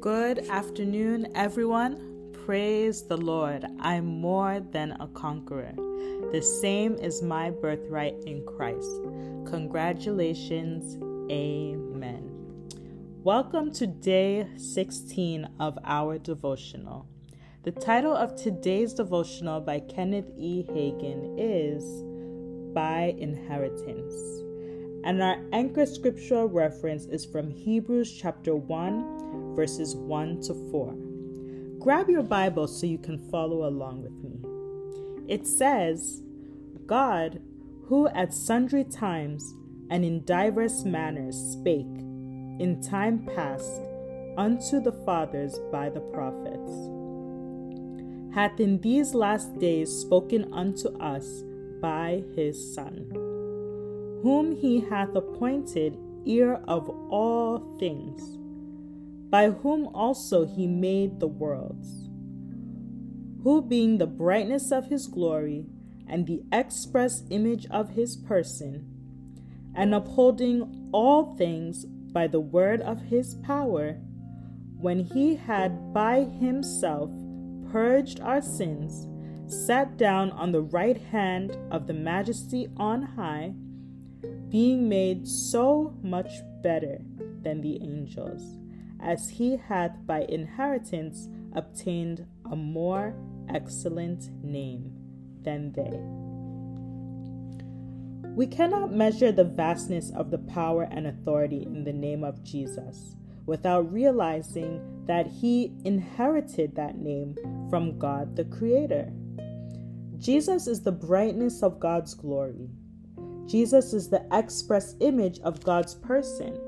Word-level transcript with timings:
Good 0.00 0.50
afternoon, 0.50 1.28
everyone. 1.34 2.30
Praise 2.44 3.02
the 3.04 3.16
Lord. 3.16 3.64
I'm 3.80 4.04
more 4.04 4.60
than 4.60 4.92
a 5.00 5.08
conqueror. 5.08 5.72
The 6.32 6.42
same 6.42 6.96
is 6.96 7.22
my 7.22 7.50
birthright 7.50 8.14
in 8.26 8.44
Christ. 8.44 8.90
Congratulations. 9.46 10.96
Amen. 11.32 12.30
Welcome 13.24 13.72
to 13.72 13.86
day 13.86 14.46
16 14.56 15.48
of 15.58 15.78
our 15.82 16.18
devotional. 16.18 17.08
The 17.62 17.72
title 17.72 18.14
of 18.14 18.36
today's 18.36 18.92
devotional 18.92 19.60
by 19.62 19.80
Kenneth 19.80 20.30
E. 20.36 20.62
Hagin 20.68 21.36
is 21.38 21.82
By 22.74 23.14
Inheritance. 23.18 24.45
And 25.06 25.22
our 25.22 25.38
anchor 25.52 25.86
scriptural 25.86 26.48
reference 26.48 27.06
is 27.06 27.24
from 27.24 27.48
Hebrews 27.48 28.12
chapter 28.12 28.56
1 28.56 29.54
verses 29.54 29.94
1 29.94 30.40
to 30.42 30.54
4. 30.72 31.78
Grab 31.78 32.10
your 32.10 32.24
Bible 32.24 32.66
so 32.66 32.86
you 32.86 32.98
can 32.98 33.18
follow 33.30 33.68
along 33.68 34.02
with 34.02 34.12
me. 34.24 35.32
It 35.32 35.46
says, 35.46 36.22
God, 36.86 37.40
who 37.86 38.08
at 38.08 38.34
sundry 38.34 38.82
times 38.82 39.54
and 39.90 40.04
in 40.04 40.24
divers 40.24 40.84
manners 40.84 41.36
spake 41.36 41.86
in 42.58 42.82
time 42.82 43.24
past 43.36 43.80
unto 44.36 44.80
the 44.80 44.92
fathers 45.04 45.60
by 45.70 45.88
the 45.88 46.00
prophets, 46.00 46.72
hath 48.34 48.58
in 48.58 48.80
these 48.80 49.14
last 49.14 49.56
days 49.60 49.88
spoken 49.88 50.52
unto 50.52 50.88
us 50.98 51.44
by 51.80 52.24
his 52.34 52.74
Son, 52.74 53.25
whom 54.26 54.56
he 54.56 54.80
hath 54.80 55.14
appointed 55.14 55.96
ear 56.24 56.54
of 56.66 56.90
all 57.12 57.60
things 57.78 58.36
by 59.30 59.50
whom 59.50 59.86
also 59.94 60.44
he 60.44 60.66
made 60.66 61.20
the 61.20 61.28
worlds, 61.28 62.08
who 63.44 63.62
being 63.62 63.98
the 63.98 64.06
brightness 64.06 64.72
of 64.72 64.86
his 64.86 65.06
glory 65.06 65.64
and 66.08 66.26
the 66.26 66.42
express 66.50 67.22
image 67.30 67.66
of 67.70 67.90
his 67.90 68.16
person, 68.16 68.84
and 69.76 69.94
upholding 69.94 70.90
all 70.90 71.36
things 71.36 71.84
by 71.84 72.26
the 72.26 72.40
word 72.40 72.80
of 72.80 73.02
his 73.02 73.36
power, 73.46 73.92
when 74.76 75.04
he 75.04 75.36
had 75.36 75.94
by 75.94 76.24
himself 76.24 77.12
purged 77.70 78.18
our 78.18 78.42
sins, 78.42 79.06
sat 79.46 79.96
down 79.96 80.32
on 80.32 80.50
the 80.50 80.62
right 80.62 81.00
hand 81.00 81.56
of 81.70 81.86
the 81.86 81.94
majesty 81.94 82.66
on 82.76 83.02
high, 83.02 83.54
being 84.48 84.88
made 84.88 85.26
so 85.26 85.94
much 86.02 86.30
better 86.62 86.98
than 87.42 87.60
the 87.60 87.80
angels 87.82 88.42
as 89.00 89.28
he 89.28 89.56
hath 89.56 89.94
by 90.06 90.22
inheritance 90.28 91.28
obtained 91.54 92.26
a 92.50 92.56
more 92.56 93.14
excellent 93.48 94.30
name 94.42 94.92
than 95.42 95.72
they. 95.72 96.00
We 98.34 98.46
cannot 98.46 98.92
measure 98.92 99.32
the 99.32 99.44
vastness 99.44 100.10
of 100.14 100.30
the 100.30 100.38
power 100.38 100.88
and 100.90 101.06
authority 101.06 101.62
in 101.62 101.84
the 101.84 101.92
name 101.92 102.22
of 102.22 102.42
Jesus 102.42 103.16
without 103.46 103.90
realizing 103.92 104.82
that 105.06 105.26
he 105.26 105.72
inherited 105.84 106.74
that 106.74 106.98
name 106.98 107.36
from 107.70 107.98
God 107.98 108.36
the 108.36 108.44
Creator. 108.44 109.12
Jesus 110.18 110.66
is 110.66 110.82
the 110.82 110.92
brightness 110.92 111.62
of 111.62 111.78
God's 111.78 112.14
glory. 112.14 112.68
Jesus 113.46 113.92
is 113.92 114.08
the 114.08 114.26
express 114.32 114.96
image 115.00 115.38
of 115.40 115.62
God's 115.62 115.94
person 115.94 116.58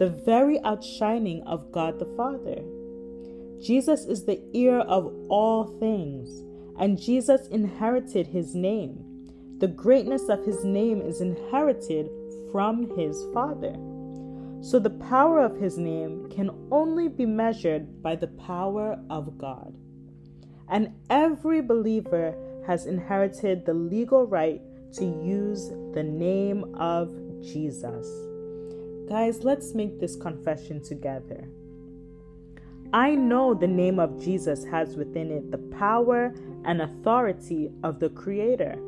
the 0.00 0.08
very 0.08 0.58
outshining 0.64 1.42
of 1.42 1.70
God 1.70 1.98
the 1.98 2.06
Father. 2.16 2.62
Jesus 3.62 4.06
is 4.06 4.24
the 4.24 4.40
ear 4.54 4.78
of 4.78 5.14
all 5.28 5.64
things, 5.78 6.42
and 6.78 6.98
Jesus 6.98 7.46
inherited 7.48 8.26
his 8.26 8.54
name. 8.54 9.04
The 9.58 9.68
greatness 9.68 10.30
of 10.30 10.42
his 10.46 10.64
name 10.64 11.02
is 11.02 11.20
inherited 11.20 12.08
from 12.50 12.96
his 12.96 13.26
Father. 13.34 13.74
So 14.62 14.78
the 14.78 14.96
power 15.10 15.44
of 15.44 15.60
his 15.60 15.76
name 15.76 16.30
can 16.30 16.50
only 16.70 17.08
be 17.08 17.26
measured 17.26 18.02
by 18.02 18.16
the 18.16 18.28
power 18.28 18.98
of 19.10 19.36
God. 19.36 19.76
And 20.66 20.94
every 21.10 21.60
believer 21.60 22.34
has 22.66 22.86
inherited 22.86 23.66
the 23.66 23.74
legal 23.74 24.26
right 24.26 24.62
to 24.94 25.04
use 25.04 25.68
the 25.94 26.02
name 26.02 26.74
of 26.74 27.10
Jesus. 27.42 28.06
Guys, 29.08 29.42
let's 29.42 29.74
make 29.74 29.98
this 29.98 30.16
confession 30.16 30.82
together. 30.82 31.48
I 32.92 33.14
know 33.14 33.54
the 33.54 33.68
name 33.68 34.00
of 34.00 34.20
Jesus 34.22 34.64
has 34.64 34.96
within 34.96 35.30
it 35.30 35.50
the 35.50 35.58
power 35.58 36.34
and 36.64 36.82
authority 36.82 37.70
of 37.84 38.00
the 38.00 38.08
Creator. 38.10 38.78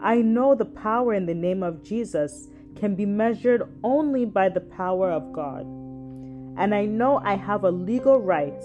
I 0.00 0.16
know 0.16 0.54
the 0.54 0.66
power 0.66 1.14
in 1.14 1.26
the 1.26 1.34
name 1.34 1.62
of 1.62 1.82
Jesus 1.82 2.48
can 2.76 2.94
be 2.94 3.06
measured 3.06 3.62
only 3.82 4.24
by 4.24 4.48
the 4.48 4.60
power 4.60 5.10
of 5.10 5.32
God. 5.32 5.62
And 6.58 6.74
I 6.74 6.84
know 6.84 7.18
I 7.24 7.36
have 7.36 7.64
a 7.64 7.70
legal 7.70 8.20
right 8.20 8.60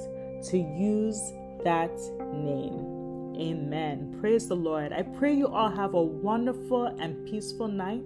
to 0.49 0.57
use 0.57 1.31
that 1.63 1.95
name. 2.33 2.96
Amen. 3.39 4.17
Praise 4.19 4.47
the 4.47 4.55
Lord. 4.55 4.91
I 4.93 5.03
pray 5.03 5.33
you 5.33 5.47
all 5.47 5.69
have 5.69 5.93
a 5.93 6.01
wonderful 6.01 6.85
and 6.85 7.25
peaceful 7.27 7.67
night. 7.67 8.05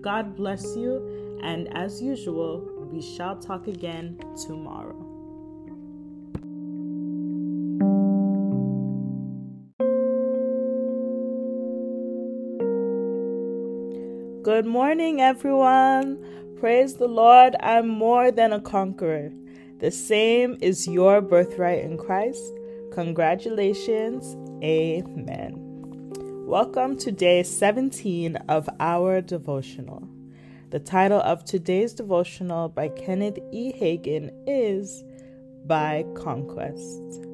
God 0.00 0.34
bless 0.36 0.76
you 0.76 1.38
and 1.42 1.68
as 1.76 2.02
usual, 2.02 2.66
we 2.90 3.00
shall 3.02 3.36
talk 3.36 3.66
again 3.66 4.18
tomorrow. 4.46 5.06
Good 14.42 14.66
morning, 14.66 15.20
everyone. 15.20 16.56
Praise 16.58 16.94
the 16.94 17.08
Lord, 17.08 17.56
I'm 17.60 17.88
more 17.88 18.30
than 18.30 18.52
a 18.52 18.60
conqueror. 18.60 19.32
The 19.78 19.90
same 19.90 20.58
is 20.60 20.86
your 20.88 21.20
birthright 21.20 21.84
in 21.84 21.96
Christ. 21.96 22.42
Congratulations. 22.92 24.36
Amen. 24.62 25.54
Welcome 26.46 26.98
to 26.98 27.10
day 27.10 27.42
17 27.42 28.36
of 28.50 28.68
our 28.78 29.22
devotional. 29.22 30.06
The 30.68 30.78
title 30.78 31.22
of 31.22 31.46
today's 31.46 31.94
devotional 31.94 32.68
by 32.68 32.90
Kenneth 32.90 33.38
E. 33.52 33.72
Hagin 33.72 34.30
is 34.46 35.02
By 35.64 36.04
Conquest. 36.14 37.24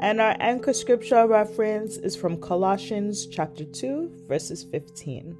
And 0.00 0.20
our 0.20 0.34
anchor 0.40 0.72
scripture 0.72 1.24
reference 1.28 1.96
is 1.98 2.16
from 2.16 2.40
Colossians 2.40 3.28
chapter 3.28 3.64
2, 3.64 4.24
verses 4.26 4.64
15. 4.64 5.36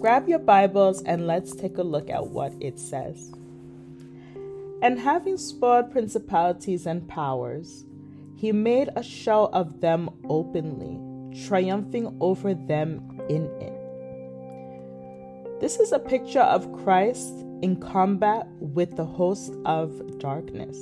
Grab 0.00 0.28
your 0.28 0.38
Bibles 0.38 1.02
and 1.02 1.26
let's 1.26 1.56
take 1.56 1.78
a 1.78 1.82
look 1.82 2.08
at 2.10 2.28
what 2.28 2.52
it 2.60 2.78
says. 2.78 3.32
And 4.82 5.00
having 5.00 5.36
spoiled 5.36 5.90
principalities 5.90 6.86
and 6.86 7.08
powers, 7.08 7.86
he 8.42 8.50
made 8.50 8.90
a 8.96 9.02
show 9.04 9.48
of 9.52 9.80
them 9.80 10.10
openly, 10.28 10.98
triumphing 11.46 12.16
over 12.20 12.54
them 12.54 13.20
in 13.28 13.44
it. 13.60 13.72
This 15.60 15.78
is 15.78 15.92
a 15.92 16.00
picture 16.00 16.40
of 16.40 16.72
Christ 16.82 17.32
in 17.62 17.76
combat 17.76 18.48
with 18.58 18.96
the 18.96 19.04
host 19.04 19.54
of 19.64 20.18
darkness. 20.18 20.76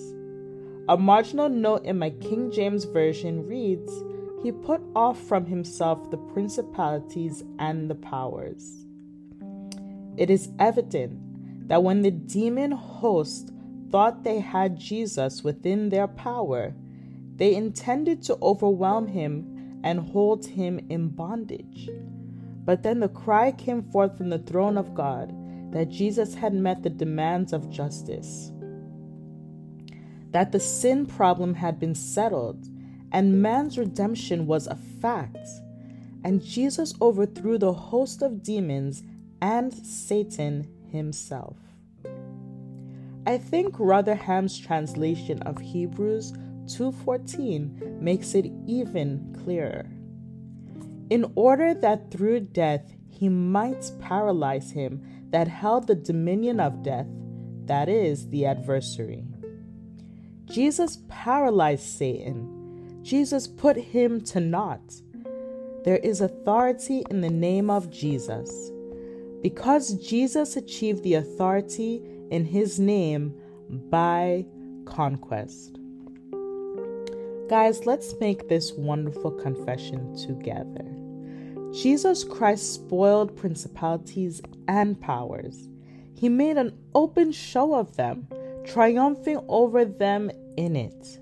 A 0.88 0.96
marginal 0.96 1.50
note 1.50 1.84
in 1.84 1.98
my 1.98 2.08
King 2.08 2.50
James 2.50 2.84
Version 2.84 3.46
reads, 3.46 3.92
He 4.42 4.52
put 4.52 4.80
off 4.96 5.20
from 5.28 5.44
himself 5.44 6.10
the 6.10 6.16
principalities 6.16 7.44
and 7.58 7.90
the 7.90 7.94
powers. 7.94 8.86
It 10.16 10.30
is 10.30 10.48
evident 10.58 11.68
that 11.68 11.82
when 11.82 12.00
the 12.00 12.10
demon 12.10 12.72
host 12.72 13.52
thought 13.90 14.24
they 14.24 14.40
had 14.40 14.80
Jesus 14.80 15.44
within 15.44 15.90
their 15.90 16.08
power, 16.08 16.72
they 17.40 17.54
intended 17.54 18.22
to 18.22 18.36
overwhelm 18.42 19.06
him 19.06 19.80
and 19.82 19.98
hold 19.98 20.44
him 20.44 20.78
in 20.90 21.08
bondage. 21.08 21.88
But 22.66 22.82
then 22.82 23.00
the 23.00 23.08
cry 23.08 23.50
came 23.50 23.82
forth 23.82 24.18
from 24.18 24.28
the 24.28 24.40
throne 24.40 24.76
of 24.76 24.94
God 24.94 25.34
that 25.72 25.88
Jesus 25.88 26.34
had 26.34 26.52
met 26.52 26.82
the 26.82 26.90
demands 26.90 27.54
of 27.54 27.70
justice, 27.70 28.52
that 30.32 30.52
the 30.52 30.60
sin 30.60 31.06
problem 31.06 31.54
had 31.54 31.80
been 31.80 31.94
settled, 31.94 32.66
and 33.10 33.40
man's 33.40 33.78
redemption 33.78 34.46
was 34.46 34.66
a 34.66 34.76
fact. 35.00 35.48
And 36.22 36.44
Jesus 36.44 36.92
overthrew 37.00 37.56
the 37.56 37.72
host 37.72 38.20
of 38.20 38.42
demons 38.42 39.02
and 39.40 39.72
Satan 39.72 40.68
himself. 40.92 41.56
I 43.26 43.38
think 43.38 43.76
Rotherham's 43.78 44.58
translation 44.58 45.40
of 45.44 45.58
Hebrews 45.58 46.34
2:14 46.76 48.00
makes 48.00 48.34
it 48.34 48.50
even 48.66 49.36
clearer 49.44 49.86
in 51.10 51.32
order 51.34 51.74
that 51.74 52.10
through 52.10 52.40
death 52.40 52.94
he 53.08 53.28
might 53.28 53.90
paralyze 54.00 54.70
him 54.70 55.02
that 55.30 55.48
held 55.48 55.86
the 55.86 55.94
dominion 55.94 56.60
of 56.60 56.82
death, 56.82 57.06
that 57.66 57.88
is, 57.88 58.28
the 58.28 58.46
adversary, 58.46 59.24
Jesus 60.44 60.98
paralyzed 61.08 61.84
Satan. 61.84 63.00
Jesus 63.02 63.46
put 63.46 63.76
him 63.76 64.20
to 64.22 64.40
naught. 64.40 65.00
There 65.84 65.98
is 65.98 66.20
authority 66.20 67.04
in 67.10 67.20
the 67.20 67.30
name 67.30 67.70
of 67.70 67.90
Jesus. 67.90 68.70
Because 69.42 69.94
Jesus 69.94 70.56
achieved 70.56 71.02
the 71.02 71.14
authority 71.14 72.02
in 72.30 72.44
his 72.44 72.78
name 72.78 73.34
by 73.88 74.44
conquest. 74.84 75.79
Guys, 77.50 77.84
let's 77.84 78.14
make 78.20 78.48
this 78.48 78.70
wonderful 78.74 79.32
confession 79.32 80.16
together. 80.16 80.84
Jesus 81.72 82.22
Christ 82.22 82.74
spoiled 82.74 83.36
principalities 83.36 84.40
and 84.68 85.00
powers. 85.00 85.68
He 86.14 86.28
made 86.28 86.58
an 86.58 86.78
open 86.94 87.32
show 87.32 87.74
of 87.74 87.96
them, 87.96 88.28
triumphing 88.64 89.44
over 89.48 89.84
them 89.84 90.30
in 90.56 90.76
it. 90.76 91.18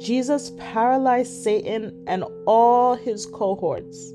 Jesus 0.00 0.52
paralyzed 0.56 1.42
Satan 1.42 2.02
and 2.06 2.24
all 2.46 2.94
his 2.94 3.26
cohorts. 3.26 4.14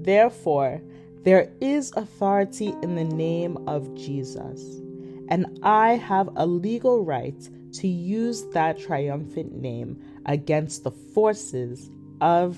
Therefore, 0.00 0.82
there 1.22 1.52
is 1.60 1.92
authority 1.94 2.74
in 2.82 2.96
the 2.96 3.04
name 3.04 3.58
of 3.68 3.94
Jesus, 3.94 4.80
and 5.28 5.58
I 5.62 5.96
have 5.96 6.28
a 6.36 6.46
legal 6.46 7.04
right 7.04 7.48
to 7.74 7.88
use 7.88 8.44
that 8.52 8.78
triumphant 8.78 9.54
name 9.54 10.00
against 10.26 10.84
the 10.84 10.90
forces 10.90 11.90
of 12.20 12.56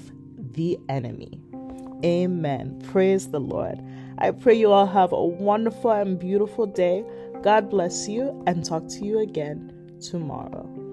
the 0.52 0.78
enemy. 0.88 1.40
Amen. 2.04 2.80
Praise 2.90 3.30
the 3.30 3.40
Lord. 3.40 3.80
I 4.18 4.30
pray 4.30 4.54
you 4.54 4.72
all 4.72 4.86
have 4.86 5.12
a 5.12 5.24
wonderful 5.24 5.90
and 5.90 6.18
beautiful 6.18 6.66
day. 6.66 7.04
God 7.42 7.70
bless 7.70 8.08
you 8.08 8.42
and 8.46 8.64
talk 8.64 8.88
to 8.88 9.04
you 9.04 9.18
again 9.20 9.98
tomorrow. 10.00 10.85